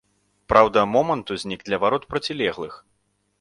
Праўда, 0.53 0.79
момант 0.95 1.33
узнік 1.35 1.61
ля 1.75 1.79
варот 1.85 2.09
процілеглых. 2.15 2.73